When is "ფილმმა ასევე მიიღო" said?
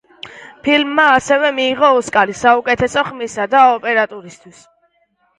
0.67-1.89